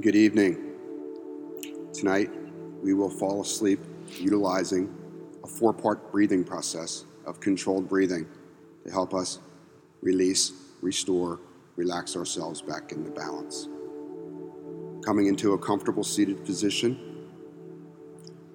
Good 0.00 0.14
evening. 0.14 0.74
Tonight, 1.94 2.28
we 2.82 2.92
will 2.92 3.08
fall 3.08 3.40
asleep 3.40 3.80
utilizing 4.18 4.94
a 5.42 5.46
four 5.46 5.72
part 5.72 6.12
breathing 6.12 6.44
process 6.44 7.06
of 7.24 7.40
controlled 7.40 7.88
breathing 7.88 8.26
to 8.84 8.92
help 8.92 9.14
us 9.14 9.38
release, 10.02 10.52
restore, 10.82 11.40
relax 11.76 12.14
ourselves 12.14 12.60
back 12.60 12.92
into 12.92 13.10
balance. 13.10 13.68
Coming 15.02 15.28
into 15.28 15.54
a 15.54 15.58
comfortable 15.58 16.04
seated 16.04 16.44
position 16.44 17.30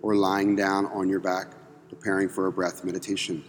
or 0.04 0.14
lying 0.14 0.56
down 0.56 0.86
on 0.88 1.10
your 1.10 1.22
back, 1.22 1.54
preparing 1.90 2.30
for 2.30 2.46
a 2.46 2.52
breath 2.52 2.84
meditation. 2.84 3.44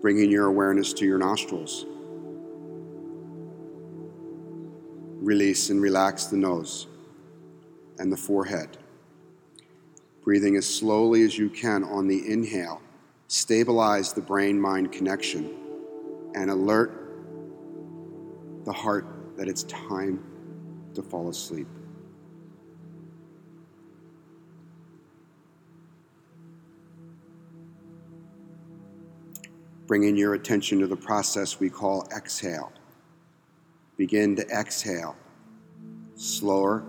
Bringing 0.00 0.30
your 0.30 0.46
awareness 0.46 0.92
to 0.92 1.04
your 1.04 1.18
nostrils 1.18 1.84
Release 5.26 5.70
and 5.70 5.82
relax 5.82 6.26
the 6.26 6.36
nose 6.36 6.86
and 7.98 8.12
the 8.12 8.16
forehead. 8.16 8.78
Breathing 10.22 10.54
as 10.54 10.72
slowly 10.72 11.24
as 11.24 11.36
you 11.36 11.48
can 11.48 11.82
on 11.82 12.06
the 12.06 12.30
inhale, 12.30 12.80
stabilize 13.26 14.12
the 14.12 14.20
brain 14.20 14.60
mind 14.60 14.92
connection 14.92 15.52
and 16.36 16.48
alert 16.48 16.92
the 18.64 18.72
heart 18.72 19.36
that 19.36 19.48
it's 19.48 19.64
time 19.64 20.22
to 20.94 21.02
fall 21.02 21.28
asleep. 21.28 21.66
Bringing 29.88 30.16
your 30.16 30.34
attention 30.34 30.78
to 30.78 30.86
the 30.86 30.94
process 30.94 31.58
we 31.58 31.68
call 31.68 32.06
exhale. 32.16 32.72
Begin 33.96 34.36
to 34.36 34.46
exhale 34.48 35.16
slower, 36.16 36.84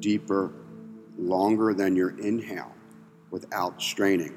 deeper, 0.00 0.52
longer 1.18 1.74
than 1.74 1.96
your 1.96 2.18
inhale 2.18 2.72
without 3.30 3.80
straining. 3.80 4.34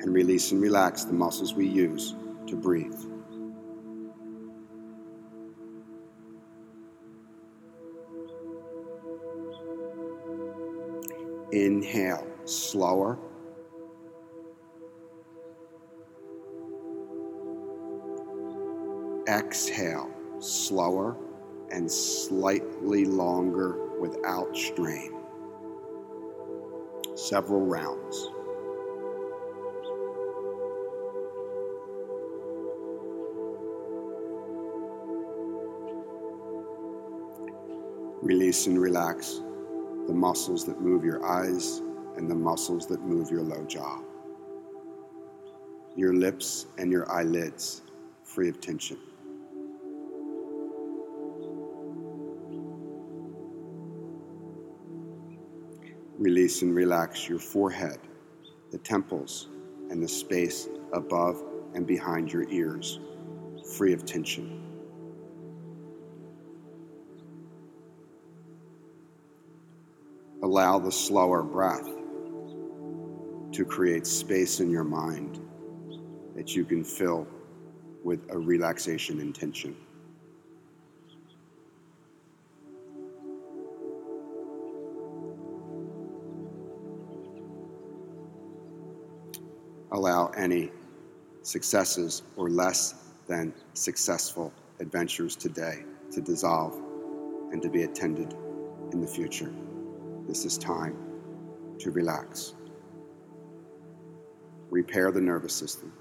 And 0.00 0.12
release 0.12 0.52
and 0.52 0.60
relax 0.60 1.04
the 1.04 1.12
muscles 1.12 1.54
we 1.54 1.66
use 1.66 2.14
to 2.46 2.56
breathe. 2.56 2.92
Inhale, 11.52 12.26
slower. 12.44 13.18
Exhale, 19.26 20.10
slower 20.44 21.16
and 21.70 21.90
slightly 21.90 23.04
longer 23.04 23.98
without 23.98 24.56
strain. 24.56 25.12
Several 27.14 27.64
rounds. 27.64 28.28
Release 38.22 38.66
and 38.66 38.80
relax 38.80 39.40
the 40.06 40.14
muscles 40.14 40.64
that 40.66 40.80
move 40.80 41.04
your 41.04 41.24
eyes 41.24 41.80
and 42.16 42.30
the 42.30 42.34
muscles 42.34 42.86
that 42.86 43.00
move 43.02 43.30
your 43.30 43.42
low 43.42 43.64
jaw. 43.64 44.00
Your 45.96 46.14
lips 46.14 46.66
and 46.78 46.90
your 46.90 47.10
eyelids 47.10 47.82
free 48.22 48.48
of 48.48 48.60
tension. 48.60 48.98
Release 56.18 56.62
and 56.62 56.74
relax 56.74 57.28
your 57.28 57.40
forehead, 57.40 57.98
the 58.70 58.78
temples, 58.78 59.48
and 59.90 60.02
the 60.02 60.08
space 60.08 60.68
above 60.92 61.42
and 61.74 61.86
behind 61.86 62.32
your 62.32 62.48
ears, 62.50 63.00
free 63.76 63.92
of 63.92 64.04
tension. 64.04 64.62
Allow 70.42 70.78
the 70.78 70.92
slower 70.92 71.42
breath 71.42 71.88
to 73.52 73.64
create 73.64 74.06
space 74.06 74.60
in 74.60 74.70
your 74.70 74.84
mind 74.84 75.40
that 76.36 76.54
you 76.54 76.64
can 76.64 76.84
fill 76.84 77.26
with 78.04 78.20
a 78.30 78.38
relaxation 78.38 79.20
intention. 79.20 79.76
Allow 89.94 90.26
any 90.36 90.72
successes 91.42 92.22
or 92.36 92.50
less 92.50 93.12
than 93.28 93.54
successful 93.74 94.52
adventures 94.80 95.36
today 95.36 95.84
to 96.10 96.20
dissolve 96.20 96.74
and 97.52 97.62
to 97.62 97.68
be 97.68 97.84
attended 97.84 98.34
in 98.92 99.00
the 99.00 99.06
future. 99.06 99.52
This 100.26 100.44
is 100.44 100.58
time 100.58 100.96
to 101.78 101.92
relax. 101.92 102.54
Repair 104.68 105.12
the 105.12 105.20
nervous 105.20 105.54
system. 105.54 105.92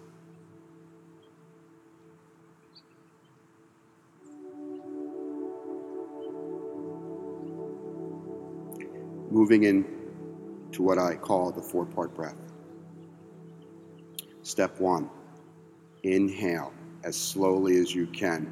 Moving 9.29 9.63
in 9.63 9.85
to 10.71 10.81
what 10.81 10.97
I 10.97 11.15
call 11.15 11.51
the 11.51 11.61
four 11.61 11.85
part 11.85 12.15
breath. 12.15 12.52
Step 14.43 14.77
one 14.79 15.09
inhale 16.03 16.73
as 17.05 17.15
slowly 17.15 17.77
as 17.77 17.95
you 17.95 18.05
can 18.07 18.45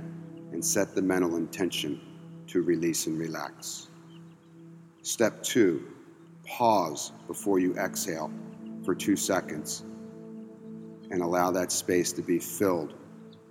and 0.54 0.64
set 0.64 0.96
the 0.96 1.02
mental 1.02 1.36
intention 1.36 2.00
to 2.48 2.62
release 2.62 3.08
and 3.08 3.20
relax. 3.20 3.90
Step 5.02 5.44
two 5.44 5.86
pause 6.46 7.12
before 7.28 7.60
you 7.60 7.76
exhale 7.78 8.32
for 8.84 8.96
two 8.96 9.18
seconds 9.18 9.84
and 11.12 11.22
allow 11.22 11.52
that 11.52 11.74
space 11.74 12.14
to 12.14 12.22
be 12.22 12.40
filled 12.40 12.94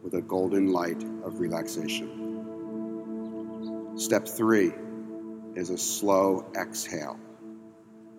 with 0.03 0.15
a 0.15 0.22
golden 0.22 0.72
light 0.72 1.03
of 1.25 1.41
relaxation. 1.41 2.09
Step 3.97 4.27
three 4.27 4.72
is 5.57 5.69
a 5.69 5.77
slow 5.77 6.47
exhale. 6.59 7.19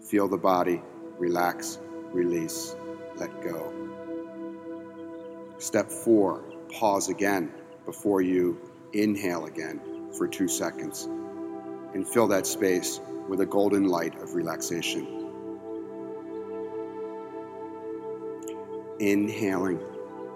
Feel 0.07 0.27
the 0.27 0.37
body 0.37 0.79
relax, 1.17 1.79
release, 2.13 2.75
let 3.15 3.29
go. 3.41 3.80
Step 5.61 5.91
four, 5.91 6.43
pause 6.73 7.07
again 7.07 7.51
before 7.85 8.19
you 8.19 8.59
inhale 8.93 9.45
again 9.45 9.79
for 10.17 10.27
two 10.27 10.47
seconds 10.47 11.05
and 11.93 12.07
fill 12.07 12.27
that 12.27 12.47
space 12.47 12.99
with 13.29 13.41
a 13.41 13.45
golden 13.45 13.87
light 13.87 14.19
of 14.23 14.33
relaxation. 14.33 15.05
Inhaling 18.99 19.79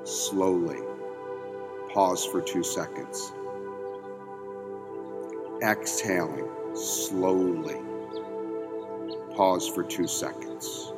slowly, 0.03 0.77
pause 1.91 2.23
for 2.23 2.39
two 2.39 2.63
seconds. 2.63 3.33
Exhaling 5.63 6.47
slowly, 6.75 7.81
pause 9.35 9.67
for 9.67 9.83
two 9.83 10.05
seconds. 10.05 10.93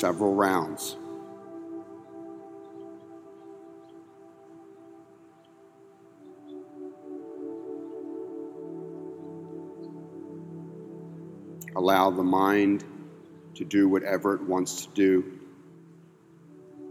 Several 0.00 0.34
rounds. 0.34 0.96
Allow 11.76 12.10
the 12.10 12.22
mind 12.22 12.84
to 13.54 13.64
do 13.64 13.88
whatever 13.90 14.34
it 14.34 14.42
wants 14.42 14.86
to 14.86 14.92
do, 14.94 15.38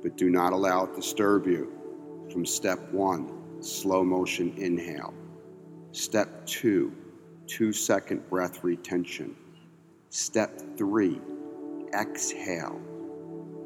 but 0.03 0.15
do 0.15 0.29
not 0.29 0.53
allow 0.53 0.83
it 0.83 0.89
to 0.89 1.01
disturb 1.01 1.47
you 1.47 1.71
from 2.31 2.45
step 2.45 2.79
one, 2.91 3.61
slow 3.61 4.03
motion 4.03 4.53
inhale. 4.57 5.15
Step 5.93 6.45
two, 6.45 6.93
two 7.47 7.73
second 7.73 8.29
breath 8.29 8.63
retention. 8.63 9.35
Step 10.09 10.61
three, 10.77 11.19
exhale. 11.99 12.79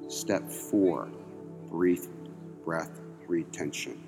Step 0.07 0.49
four, 0.49 1.09
breathe, 1.69 2.05
breath 2.63 3.01
retention. 3.27 4.01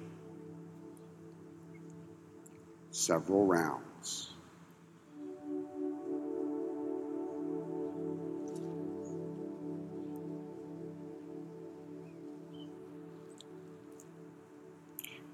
Several 2.91 3.45
rounds. 3.45 4.33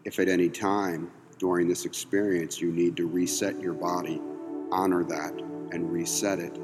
If 0.04 0.20
at 0.20 0.28
any 0.28 0.50
time 0.50 1.12
during 1.38 1.68
this 1.68 1.86
experience 1.86 2.60
you 2.60 2.72
need 2.72 2.98
to 2.98 3.08
reset 3.08 3.60
your 3.60 3.74
body, 3.74 4.22
honor 4.72 5.04
that 5.04 5.34
and 5.72 5.92
reset 5.92 6.40
it. 6.40 6.58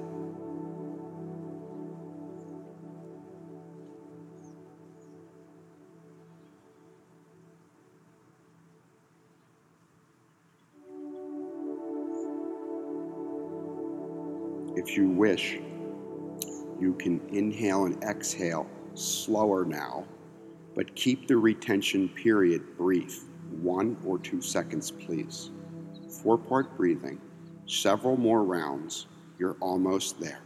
If 14.78 14.96
you 14.96 15.08
wish, 15.08 15.58
you 16.80 16.94
can 17.00 17.20
inhale 17.30 17.86
and 17.86 18.04
exhale 18.04 18.70
slower 18.94 19.66
now, 19.66 20.06
but 20.76 20.96
keep 20.96 21.28
the 21.28 21.36
retention 21.36 22.10
period 22.10 22.78
brief 22.78 23.24
one 23.60 23.98
or 24.06 24.20
two 24.20 24.40
seconds, 24.40 24.92
please. 24.92 25.50
Four 26.22 26.38
part 26.38 26.78
breathing, 26.78 27.20
several 27.66 28.18
more 28.18 28.44
rounds, 28.44 29.08
you're 29.40 29.58
almost 29.62 30.20
there. 30.20 30.42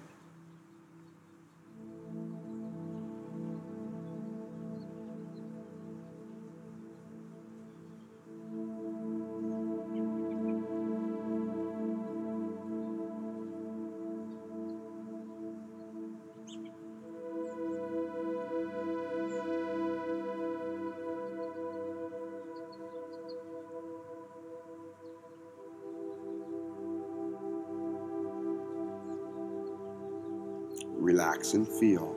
Relax 31.01 31.55
and 31.55 31.67
feel. 31.67 32.15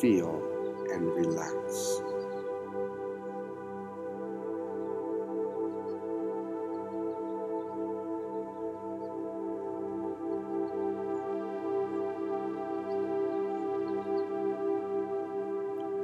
Feel 0.00 0.42
and 0.90 1.06
relax. 1.14 2.00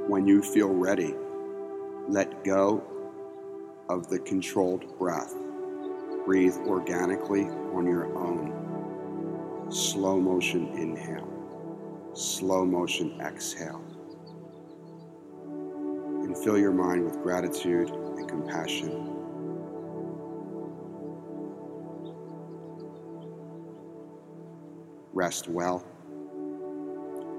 When 0.07 0.27
you 0.27 0.43
feel 0.43 0.69
ready, 0.69 1.15
let 2.07 2.43
go 2.43 2.83
of 3.89 4.07
the 4.09 4.19
controlled 4.19 4.97
breath 4.99 5.33
breathe 6.27 6.57
organically 6.67 7.45
on 7.73 7.85
your 7.85 8.13
own. 8.17 9.71
Slow 9.71 10.19
motion 10.19 10.67
inhale, 10.77 12.11
slow 12.13 12.65
motion 12.65 13.17
exhale. 13.21 13.81
And 16.25 16.37
fill 16.37 16.57
your 16.57 16.73
mind 16.73 17.05
with 17.05 17.23
gratitude 17.23 17.89
and 17.91 18.27
compassion. 18.27 19.05
Rest 25.13 25.47
well, 25.47 25.81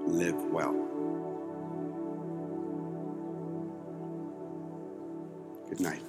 live 0.06 0.42
well. 0.46 0.72
Good 5.68 5.80
night. 5.80 6.07